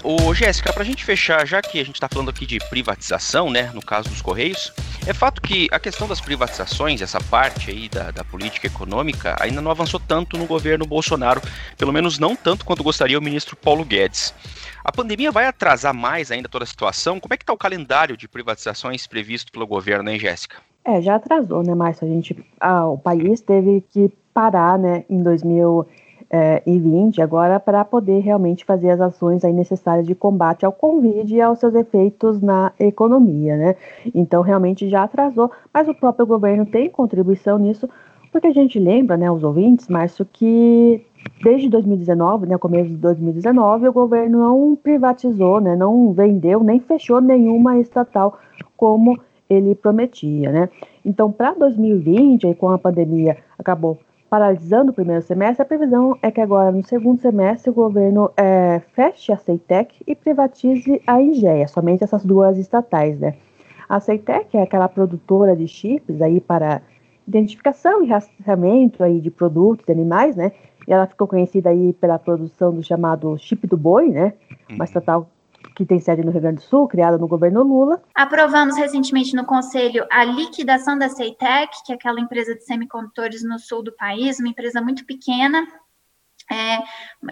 Ô, 0.04 0.34
Jéssica, 0.34 0.72
para 0.72 0.82
a 0.82 0.84
gente 0.84 1.04
fechar, 1.04 1.46
já 1.46 1.62
que 1.62 1.78
a 1.78 1.84
gente 1.84 1.94
está 1.94 2.08
falando 2.08 2.28
aqui 2.28 2.44
de 2.44 2.58
privatização, 2.68 3.48
né, 3.48 3.70
no 3.72 3.80
caso 3.80 4.08
dos 4.08 4.20
Correios, 4.20 4.72
é 5.06 5.14
fato 5.14 5.40
que 5.40 5.68
a 5.70 5.78
questão 5.78 6.08
das 6.08 6.20
privatizações, 6.20 7.00
essa 7.00 7.20
parte 7.30 7.70
aí 7.70 7.88
da, 7.88 8.10
da 8.10 8.24
política 8.24 8.66
econômica, 8.66 9.36
ainda 9.38 9.60
não 9.60 9.70
avançou 9.70 10.00
tanto 10.00 10.36
no 10.36 10.44
governo 10.44 10.84
Bolsonaro, 10.84 11.40
pelo 11.78 11.92
menos 11.92 12.18
não 12.18 12.34
tanto 12.34 12.64
quanto 12.64 12.82
gostaria 12.82 13.16
o 13.16 13.22
ministro 13.22 13.54
Paulo 13.54 13.84
Guedes. 13.84 14.34
A 14.84 14.90
pandemia 14.90 15.30
vai 15.30 15.46
atrasar 15.46 15.94
mais 15.94 16.32
ainda 16.32 16.48
toda 16.48 16.64
a 16.64 16.66
situação? 16.66 17.20
Como 17.20 17.32
é 17.32 17.36
que 17.36 17.44
está 17.44 17.52
o 17.52 17.58
calendário 17.58 18.16
de 18.16 18.26
privatizações 18.26 19.06
previsto 19.06 19.52
pelo 19.52 19.68
governo, 19.68 20.10
hein, 20.10 20.18
Jéssica? 20.18 20.56
É, 20.84 21.00
já 21.00 21.14
atrasou, 21.14 21.62
né, 21.62 21.76
Márcio? 21.76 22.08
A 22.08 22.10
gente, 22.10 22.44
ah, 22.60 22.88
o 22.88 22.98
país 22.98 23.40
teve 23.40 23.84
que 23.92 24.10
parar, 24.34 24.76
né, 24.76 25.04
em 25.08 25.22
2000 25.22 25.86
eh, 26.32 26.62
e 26.66 26.78
20 26.78 27.20
agora 27.20 27.60
para 27.60 27.84
poder 27.84 28.20
realmente 28.20 28.64
fazer 28.64 28.90
as 28.90 29.00
ações 29.02 29.44
aí 29.44 29.52
necessárias 29.52 30.06
de 30.06 30.14
combate 30.14 30.64
ao 30.64 30.72
Covid 30.72 31.34
e 31.34 31.40
aos 31.42 31.58
seus 31.58 31.74
efeitos 31.74 32.40
na 32.40 32.72
economia, 32.80 33.56
né? 33.56 33.76
Então 34.14 34.40
realmente 34.40 34.88
já 34.88 35.02
atrasou, 35.02 35.50
mas 35.72 35.86
o 35.88 35.94
próprio 35.94 36.26
governo 36.26 36.64
tem 36.64 36.88
contribuição 36.88 37.58
nisso, 37.58 37.86
porque 38.32 38.46
a 38.46 38.52
gente 38.52 38.78
lembra, 38.78 39.14
né, 39.14 39.30
os 39.30 39.44
ouvintes, 39.44 39.88
Márcio, 39.88 40.26
que 40.32 41.04
desde 41.44 41.68
2019, 41.68 42.46
né, 42.46 42.56
começo 42.56 42.88
de 42.88 42.96
2019, 42.96 43.88
o 43.88 43.92
governo 43.92 44.38
não 44.38 44.74
privatizou, 44.74 45.60
né, 45.60 45.76
não 45.76 46.14
vendeu, 46.14 46.64
nem 46.64 46.80
fechou 46.80 47.20
nenhuma 47.20 47.78
estatal 47.78 48.38
como 48.74 49.20
ele 49.50 49.74
prometia, 49.74 50.50
né? 50.50 50.68
Então, 51.04 51.30
para 51.30 51.52
2020, 51.52 52.46
aí, 52.46 52.54
com 52.54 52.70
a 52.70 52.78
pandemia, 52.78 53.36
acabou 53.58 53.98
paralisando 54.32 54.92
o 54.92 54.94
primeiro 54.94 55.20
semestre, 55.20 55.60
a 55.60 55.66
previsão 55.66 56.18
é 56.22 56.30
que 56.30 56.40
agora, 56.40 56.72
no 56.72 56.82
segundo 56.82 57.20
semestre, 57.20 57.68
o 57.68 57.74
governo 57.74 58.30
é, 58.34 58.80
feche 58.94 59.30
a 59.30 59.36
Ceitec 59.36 59.94
e 60.06 60.16
privatize 60.16 61.02
a 61.06 61.20
Ingea, 61.20 61.68
somente 61.68 62.02
essas 62.02 62.24
duas 62.24 62.56
estatais, 62.56 63.20
né? 63.20 63.34
A 63.86 64.00
Ceitec 64.00 64.56
é 64.56 64.62
aquela 64.62 64.88
produtora 64.88 65.54
de 65.54 65.68
chips 65.68 66.22
aí 66.22 66.40
para 66.40 66.80
identificação 67.28 68.02
e 68.02 68.08
rastreamento 68.08 69.04
aí 69.04 69.20
de 69.20 69.30
produtos, 69.30 69.84
de 69.84 69.92
animais, 69.92 70.34
né? 70.34 70.52
E 70.88 70.92
ela 70.94 71.06
ficou 71.06 71.28
conhecida 71.28 71.68
aí 71.68 71.92
pela 71.92 72.18
produção 72.18 72.72
do 72.74 72.82
chamado 72.82 73.36
chip 73.36 73.66
do 73.66 73.76
boi, 73.76 74.08
né? 74.08 74.32
Uma 74.70 74.86
estatal 74.86 75.28
que 75.74 75.86
tem 75.86 76.00
sede 76.00 76.22
no 76.22 76.30
Rio 76.30 76.40
Grande 76.40 76.56
do 76.56 76.62
Sul, 76.62 76.88
criada 76.88 77.18
no 77.18 77.28
governo 77.28 77.62
Lula. 77.62 78.02
Aprovamos 78.14 78.76
recentemente 78.76 79.34
no 79.34 79.44
Conselho 79.44 80.06
a 80.10 80.24
liquidação 80.24 80.98
da 80.98 81.08
Ceitec, 81.08 81.70
que 81.84 81.92
é 81.92 81.94
aquela 81.94 82.20
empresa 82.20 82.54
de 82.54 82.64
semicondutores 82.64 83.42
no 83.42 83.58
sul 83.58 83.82
do 83.82 83.92
país, 83.92 84.38
uma 84.38 84.48
empresa 84.48 84.80
muito 84.80 85.04
pequena, 85.04 85.66
é, 86.50 86.78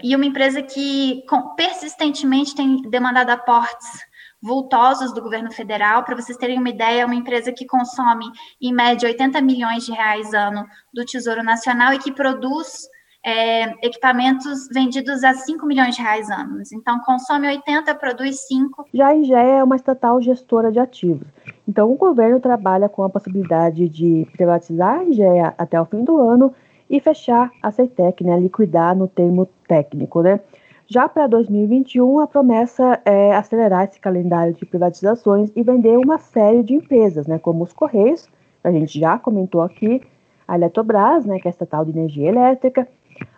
e 0.03 0.15
uma 0.15 0.25
empresa 0.25 0.61
que 0.61 1.23
com, 1.29 1.55
persistentemente 1.55 2.55
tem 2.55 2.81
demandado 2.83 3.29
aportes 3.29 4.01
vultosos 4.41 5.13
do 5.13 5.21
governo 5.21 5.51
federal. 5.51 6.03
Para 6.03 6.15
vocês 6.15 6.37
terem 6.37 6.57
uma 6.57 6.69
ideia, 6.69 7.01
é 7.01 7.05
uma 7.05 7.15
empresa 7.15 7.51
que 7.51 7.65
consome, 7.65 8.25
em 8.59 8.73
média, 8.73 9.07
80 9.07 9.39
milhões 9.41 9.85
de 9.85 9.91
reais 9.91 10.33
ano 10.33 10.65
do 10.93 11.05
Tesouro 11.05 11.43
Nacional 11.43 11.93
e 11.93 11.99
que 11.99 12.11
produz 12.11 12.87
é, 13.23 13.85
equipamentos 13.85 14.67
vendidos 14.73 15.23
a 15.23 15.33
5 15.33 15.65
milhões 15.65 15.95
de 15.95 16.01
reais 16.01 16.29
anos. 16.29 16.71
Então, 16.71 16.99
consome 17.01 17.47
80, 17.47 17.93
produz 17.95 18.47
5. 18.47 18.87
Já 18.93 19.07
a 19.07 19.15
IGE 19.15 19.33
é 19.33 19.63
uma 19.63 19.75
estatal 19.75 20.21
gestora 20.21 20.71
de 20.71 20.79
ativos. 20.79 21.27
Então, 21.67 21.91
o 21.91 21.95
governo 21.95 22.39
trabalha 22.39 22.89
com 22.89 23.03
a 23.03 23.09
possibilidade 23.09 23.87
de 23.87 24.27
privatizar 24.33 24.99
a 24.99 25.03
IGE 25.03 25.23
até 25.57 25.79
o 25.79 25.85
fim 25.85 26.03
do 26.03 26.17
ano 26.17 26.53
e 26.89 26.99
fechar 26.99 27.51
a 27.61 27.71
CETEC, 27.71 28.23
né, 28.23 28.39
liquidar 28.39 28.95
no 28.95 29.07
termo 29.07 29.47
técnico, 29.67 30.21
né? 30.21 30.39
Já 30.87 31.07
para 31.07 31.25
2021, 31.25 32.19
a 32.19 32.27
promessa 32.27 32.99
é 33.05 33.33
acelerar 33.33 33.85
esse 33.85 33.97
calendário 33.97 34.53
de 34.53 34.65
privatizações 34.65 35.49
e 35.55 35.63
vender 35.63 35.95
uma 35.97 36.17
série 36.17 36.61
de 36.63 36.73
empresas, 36.73 37.27
né, 37.27 37.39
como 37.39 37.63
os 37.63 37.71
Correios, 37.71 38.27
a 38.61 38.69
gente 38.71 38.99
já 38.99 39.17
comentou 39.17 39.61
aqui, 39.61 40.01
a 40.45 40.55
Eletrobras, 40.55 41.25
né, 41.25 41.39
que 41.39 41.47
é 41.47 41.51
estatal 41.51 41.85
de 41.85 41.91
energia 41.91 42.27
elétrica, 42.27 42.85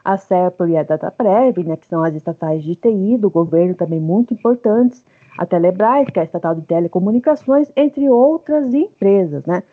a 0.03 0.17
CEPRO 0.17 0.67
e 0.69 0.77
a 0.77 0.83
Dataprev, 0.83 1.63
né, 1.63 1.77
que 1.77 1.87
são 1.87 2.03
as 2.03 2.13
estatais 2.13 2.63
de 2.63 2.75
TI 2.75 3.17
do 3.17 3.29
governo 3.29 3.75
também 3.75 3.99
muito 3.99 4.33
importantes, 4.33 5.03
a 5.37 5.45
Telebrás, 5.45 6.09
que 6.09 6.19
é 6.19 6.21
a 6.21 6.25
estatal 6.25 6.55
de 6.55 6.61
telecomunicações, 6.61 7.71
entre 7.75 8.09
outras 8.09 8.73
empresas, 8.73 9.45
né? 9.45 9.63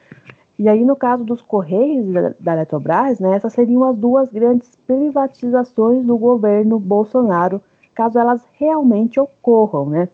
E 0.59 0.69
aí, 0.69 0.85
no 0.85 0.95
caso 0.95 1.25
dos 1.25 1.41
Correios 1.41 2.07
da, 2.13 2.35
da 2.39 2.53
Eletrobras, 2.53 3.19
né, 3.19 3.35
essas 3.35 3.53
seriam 3.53 3.85
as 3.85 3.97
duas 3.97 4.31
grandes 4.31 4.77
privatizações 4.87 6.05
do 6.05 6.19
governo 6.19 6.79
Bolsonaro, 6.79 7.63
caso 7.95 8.19
elas 8.19 8.47
realmente 8.53 9.19
ocorram, 9.19 9.89
né? 9.89 10.09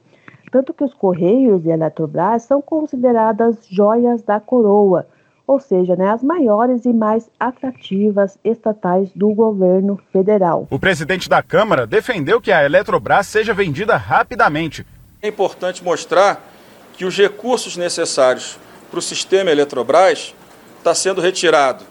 Tanto 0.51 0.73
que 0.73 0.85
os 0.85 0.95
Correios 0.95 1.65
e 1.65 1.71
a 1.71 1.75
Eletrobras 1.75 2.45
são 2.45 2.63
consideradas 2.63 3.67
joias 3.69 4.23
da 4.23 4.39
coroa, 4.39 5.07
ou 5.47 5.61
seja, 5.61 5.95
né, 5.95 6.11
as 6.11 6.23
maiores 6.23 6.85
e 6.85 6.93
mais 6.93 7.31
atrativas 7.39 8.37
estatais 8.45 9.11
do 9.15 9.33
governo 9.33 9.99
federal. 10.13 10.67
O 10.71 10.79
presidente 10.79 11.29
da 11.29 11.43
Câmara 11.43 11.87
defendeu 11.87 12.41
que 12.41 12.51
a 12.51 12.65
Eletrobras 12.65 13.27
seja 13.27 13.55
vendida 13.55 13.97
rapidamente. 13.97 14.85
É 15.23 15.29
importante 15.29 15.85
mostrar 15.85 16.43
que 16.95 17.05
os 17.05 17.17
recursos 17.17 17.77
necessários 17.77 18.59
para 18.91 18.99
o 18.99 19.03
sistema 19.03 19.51
Eletrobras 19.51 20.35
está 20.79 20.95
sendo 20.95 21.21
retirado 21.21 21.85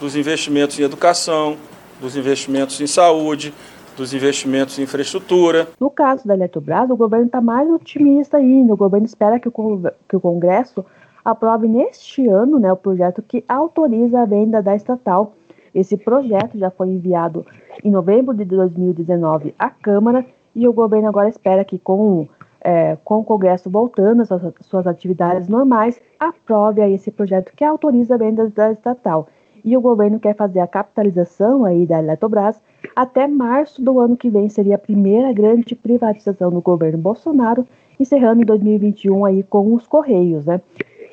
dos 0.00 0.14
investimentos 0.16 0.78
em 0.78 0.82
educação, 0.82 1.56
dos 2.00 2.16
investimentos 2.16 2.80
em 2.80 2.86
saúde, 2.86 3.52
dos 3.96 4.14
investimentos 4.14 4.78
em 4.78 4.82
infraestrutura. 4.82 5.68
No 5.80 5.90
caso 5.90 6.26
da 6.26 6.34
Eletrobras, 6.34 6.88
o 6.88 6.96
governo 6.96 7.26
está 7.26 7.40
mais 7.40 7.68
otimista 7.68 8.36
ainda. 8.36 8.72
O 8.72 8.76
governo 8.76 9.06
espera 9.06 9.40
que 9.40 9.48
o, 9.48 9.82
que 10.08 10.16
o 10.16 10.20
Congresso 10.20 10.86
aprove 11.30 11.68
neste 11.68 12.26
ano 12.26 12.58
né, 12.58 12.72
o 12.72 12.76
projeto 12.76 13.22
que 13.22 13.44
autoriza 13.48 14.20
a 14.20 14.24
venda 14.24 14.62
da 14.62 14.74
estatal. 14.74 15.34
Esse 15.74 15.96
projeto 15.96 16.58
já 16.58 16.70
foi 16.70 16.88
enviado 16.88 17.44
em 17.84 17.90
novembro 17.90 18.34
de 18.34 18.44
2019 18.44 19.54
à 19.58 19.68
Câmara 19.68 20.24
e 20.54 20.66
o 20.66 20.72
governo 20.72 21.08
agora 21.08 21.28
espera 21.28 21.64
que, 21.64 21.78
com, 21.78 22.26
é, 22.62 22.96
com 23.04 23.18
o 23.18 23.24
Congresso 23.24 23.68
voltando 23.68 24.22
às 24.22 24.28
suas, 24.62 24.86
atividades 24.86 25.48
normais, 25.48 26.00
aprove 26.18 26.80
aí 26.80 26.94
esse 26.94 27.10
projeto 27.10 27.52
que 27.54 27.62
autoriza 27.62 28.14
a 28.14 28.18
venda 28.18 28.48
da 28.48 28.72
estatal. 28.72 29.28
E 29.64 29.76
o 29.76 29.80
governo 29.80 30.18
quer 30.18 30.34
fazer 30.34 30.60
a 30.60 30.66
capitalização 30.66 31.64
aí 31.64 31.84
da 31.84 31.98
Eletrobras 31.98 32.60
até 32.96 33.26
março 33.26 33.82
do 33.82 34.00
ano 34.00 34.16
que 34.16 34.30
vem, 34.30 34.48
seria 34.48 34.76
a 34.76 34.78
primeira 34.78 35.32
grande 35.32 35.74
privatização 35.74 36.50
do 36.50 36.60
governo 36.60 36.98
Bolsonaro, 36.98 37.66
encerrando 38.00 38.42
em 38.42 38.46
2021 38.46 39.24
aí 39.24 39.42
com 39.42 39.74
os 39.74 39.86
Correios, 39.86 40.46
né? 40.46 40.60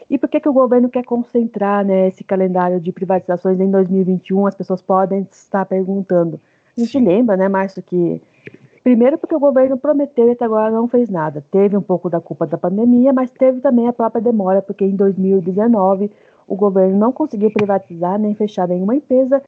E 0.09 0.17
por 0.17 0.29
que, 0.29 0.39
que 0.39 0.49
o 0.49 0.53
governo 0.53 0.89
quer 0.89 1.03
concentrar 1.03 1.83
né, 1.83 2.07
esse 2.07 2.23
calendário 2.23 2.79
de 2.79 2.91
privatizações 2.91 3.59
em 3.59 3.69
2021? 3.69 4.45
As 4.45 4.55
pessoas 4.55 4.81
podem 4.81 5.27
estar 5.31 5.65
perguntando. 5.65 6.39
A 6.77 6.79
gente 6.79 6.99
lembra, 6.99 7.35
né, 7.35 7.47
Márcio, 7.47 7.81
que 7.81 8.21
primeiro 8.83 9.17
porque 9.17 9.35
o 9.35 9.39
governo 9.39 9.77
prometeu 9.77 10.27
e 10.27 10.31
até 10.31 10.45
agora 10.45 10.69
não 10.69 10.87
fez 10.87 11.09
nada. 11.09 11.43
Teve 11.49 11.75
um 11.75 11.81
pouco 11.81 12.09
da 12.09 12.21
culpa 12.21 12.45
da 12.45 12.57
pandemia, 12.57 13.11
mas 13.11 13.31
teve 13.31 13.61
também 13.61 13.87
a 13.87 13.93
própria 13.93 14.21
demora, 14.21 14.61
porque 14.61 14.85
em 14.85 14.95
2019 14.95 16.11
o 16.47 16.55
governo 16.55 16.97
não 16.97 17.11
conseguiu 17.11 17.49
privatizar 17.49 18.19
nem 18.19 18.35
fechar 18.35 18.67
nenhuma 18.67 18.95
empresa, 18.95 19.41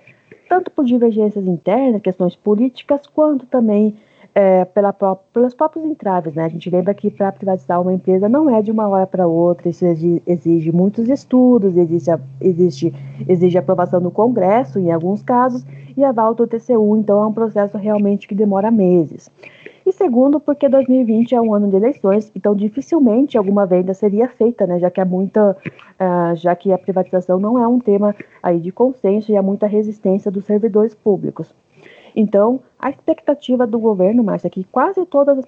tanto 0.49 0.71
por 0.71 0.85
divergências 0.85 1.45
internas, 1.45 2.01
questões 2.01 2.35
políticas, 2.35 3.05
quanto 3.05 3.45
também 3.45 3.95
é, 4.37 4.65
pela 4.65 4.93
pró 4.93 5.15
pelos 5.33 5.55
próprios 5.55 5.83
entraves. 5.83 6.35
Né? 6.35 6.45
A 6.45 6.47
gente 6.47 6.69
lembra 6.69 6.93
que 6.93 7.09
para 7.09 7.31
privatizar 7.31 7.81
uma 7.81 7.91
empresa 7.91 8.29
não 8.29 8.47
é 8.47 8.61
de 8.61 8.69
uma 8.71 8.87
hora 8.87 9.07
para 9.07 9.25
outra, 9.25 9.67
isso 9.67 9.83
exige, 9.83 10.71
muitos 10.71 11.09
estudos, 11.09 11.75
exige, 11.75 12.11
existe, 12.39 12.93
exige 13.27 13.57
aprovação 13.57 13.99
do 13.99 14.11
Congresso, 14.11 14.77
em 14.77 14.91
alguns 14.91 15.23
casos, 15.23 15.65
e 15.97 16.03
aval 16.03 16.35
do 16.35 16.45
TCU, 16.45 16.95
então 16.97 17.23
é 17.23 17.25
um 17.25 17.33
processo 17.33 17.79
realmente 17.79 18.27
que 18.27 18.35
demora 18.35 18.69
meses. 18.69 19.31
E 19.83 19.91
segundo, 19.91 20.39
porque 20.39 20.69
2020 20.69 21.33
é 21.33 21.41
um 21.41 21.55
ano 21.55 21.67
de 21.67 21.75
eleições, 21.75 22.31
então 22.35 22.53
dificilmente 22.53 23.39
alguma 23.39 23.65
venda 23.65 23.95
seria 23.95 24.29
feita, 24.29 24.67
né, 24.67 24.77
já 24.77 24.91
que 24.91 25.01
é 25.01 25.05
muita, 25.05 25.57
uh, 25.57 26.35
já 26.35 26.55
que 26.55 26.71
a 26.71 26.77
privatização 26.77 27.39
não 27.39 27.57
é 27.57 27.67
um 27.67 27.79
tema 27.79 28.15
aí 28.43 28.59
de 28.59 28.71
consenso 28.71 29.31
e 29.31 29.35
há 29.35 29.41
muita 29.41 29.65
resistência 29.65 30.29
dos 30.29 30.45
servidores 30.45 30.93
públicos. 30.93 31.55
Então, 32.19 32.61
a 32.79 32.89
expectativa 32.89 33.67
do 33.67 33.77
governo, 33.77 34.23
Márcia, 34.23 34.47
é 34.47 34.49
que 34.49 34.63
quase 34.63 35.05
todas 35.05 35.37
as 35.37 35.45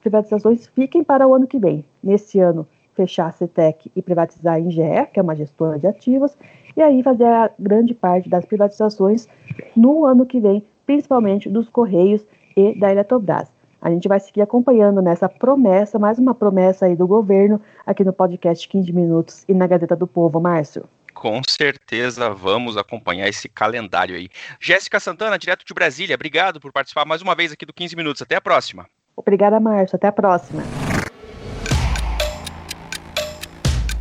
privatizações 0.00 0.68
fiquem 0.68 1.02
para 1.02 1.26
o 1.26 1.34
ano 1.34 1.44
que 1.44 1.58
vem. 1.58 1.84
Nesse 2.00 2.38
ano, 2.38 2.64
fechar 2.94 3.26
a 3.26 3.32
CETEC 3.32 3.90
e 3.96 4.00
privatizar 4.00 4.54
a 4.54 4.60
INGE, 4.60 5.08
que 5.12 5.18
é 5.18 5.22
uma 5.22 5.34
gestora 5.34 5.76
de 5.76 5.88
ativos, 5.88 6.38
e 6.76 6.80
aí 6.80 7.02
fazer 7.02 7.24
a 7.24 7.50
grande 7.58 7.96
parte 7.96 8.28
das 8.28 8.44
privatizações 8.44 9.26
no 9.74 10.06
ano 10.06 10.24
que 10.24 10.38
vem, 10.38 10.64
principalmente 10.86 11.50
dos 11.50 11.68
Correios 11.68 12.24
e 12.56 12.78
da 12.78 12.92
Eletrobras. 12.92 13.50
A 13.82 13.90
gente 13.90 14.06
vai 14.06 14.20
seguir 14.20 14.42
acompanhando 14.42 15.02
nessa 15.02 15.28
promessa, 15.28 15.98
mais 15.98 16.16
uma 16.16 16.32
promessa 16.32 16.86
aí 16.86 16.94
do 16.94 17.08
governo, 17.08 17.60
aqui 17.84 18.04
no 18.04 18.12
podcast 18.12 18.68
15 18.68 18.92
Minutos 18.92 19.44
e 19.48 19.52
na 19.52 19.66
Gazeta 19.66 19.96
do 19.96 20.06
Povo, 20.06 20.40
Márcio. 20.40 20.84
Com 21.14 21.40
certeza 21.48 22.30
vamos 22.30 22.76
acompanhar 22.76 23.28
esse 23.28 23.48
calendário 23.48 24.16
aí. 24.16 24.28
Jéssica 24.60 25.00
Santana, 25.00 25.38
direto 25.38 25.64
de 25.64 25.72
Brasília, 25.72 26.14
obrigado 26.14 26.60
por 26.60 26.72
participar 26.72 27.04
mais 27.04 27.22
uma 27.22 27.34
vez 27.34 27.52
aqui 27.52 27.64
do 27.64 27.72
15 27.72 27.96
Minutos. 27.96 28.20
Até 28.20 28.36
a 28.36 28.40
próxima. 28.40 28.86
Obrigada, 29.16 29.60
Márcio. 29.60 29.96
Até 29.96 30.08
a 30.08 30.12
próxima. 30.12 30.62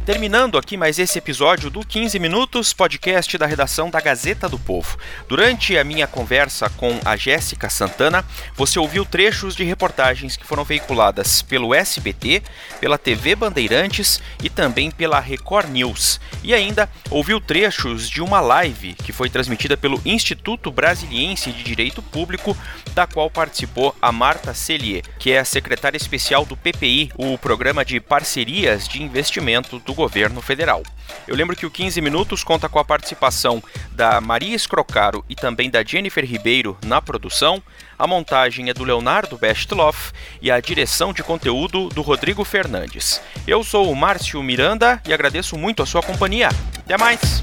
Terminando 0.05 0.57
aqui 0.57 0.75
mais 0.75 0.99
esse 0.99 1.17
episódio 1.17 1.69
do 1.69 1.79
15 1.79 2.19
Minutos, 2.19 2.73
podcast 2.73 3.37
da 3.37 3.45
redação 3.45 3.89
da 3.89 4.01
Gazeta 4.01 4.49
do 4.49 4.59
Povo. 4.59 4.97
Durante 5.29 5.77
a 5.77 5.83
minha 5.85 6.05
conversa 6.05 6.69
com 6.71 6.99
a 7.05 7.15
Jéssica 7.15 7.69
Santana, 7.69 8.25
você 8.53 8.77
ouviu 8.77 9.05
trechos 9.05 9.55
de 9.55 9.63
reportagens 9.63 10.35
que 10.35 10.45
foram 10.45 10.65
veiculadas 10.65 11.41
pelo 11.41 11.73
SBT, 11.73 12.43
pela 12.81 12.97
TV 12.97 13.33
Bandeirantes 13.33 14.21
e 14.43 14.49
também 14.49 14.91
pela 14.91 15.21
Record 15.21 15.69
News. 15.69 16.19
E 16.43 16.53
ainda 16.53 16.89
ouviu 17.09 17.39
trechos 17.39 18.09
de 18.09 18.21
uma 18.21 18.41
live 18.41 18.95
que 18.95 19.13
foi 19.13 19.29
transmitida 19.29 19.77
pelo 19.77 20.01
Instituto 20.03 20.69
Brasiliense 20.69 21.49
de 21.49 21.63
Direito 21.63 22.01
Público, 22.01 22.57
da 22.93 23.07
qual 23.07 23.29
participou 23.29 23.95
a 24.01 24.11
Marta 24.11 24.53
Cellier, 24.53 25.01
que 25.17 25.31
é 25.31 25.39
a 25.39 25.45
secretária 25.45 25.95
especial 25.95 26.45
do 26.45 26.57
PPI, 26.57 27.09
o 27.15 27.37
Programa 27.37 27.85
de 27.85 28.01
Parcerias 28.01 28.85
de 28.85 29.01
Investimento 29.01 29.79
do 29.79 29.92
do 29.93 29.95
governo 29.95 30.41
federal. 30.41 30.81
Eu 31.27 31.35
lembro 31.35 31.55
que 31.55 31.65
o 31.65 31.71
15 31.71 32.01
Minutos 32.01 32.43
conta 32.43 32.67
com 32.67 32.79
a 32.79 32.83
participação 32.83 33.63
da 33.91 34.19
Maria 34.19 34.55
Escrocaro 34.55 35.23
e 35.29 35.35
também 35.35 35.69
da 35.69 35.83
Jennifer 35.83 36.25
Ribeiro 36.25 36.75
na 36.83 36.99
produção, 36.99 37.61
a 37.97 38.07
montagem 38.07 38.69
é 38.69 38.73
do 38.73 38.83
Leonardo 38.83 39.37
Bestloff 39.37 40.11
e 40.41 40.49
a 40.49 40.59
direção 40.59 41.13
de 41.13 41.23
conteúdo 41.23 41.89
do 41.89 42.01
Rodrigo 42.01 42.43
Fernandes. 42.43 43.21
Eu 43.47 43.63
sou 43.63 43.91
o 43.91 43.95
Márcio 43.95 44.41
Miranda 44.41 45.01
e 45.07 45.13
agradeço 45.13 45.57
muito 45.57 45.83
a 45.83 45.85
sua 45.85 46.01
companhia. 46.01 46.49
Até 46.79 46.97
mais! 46.97 47.42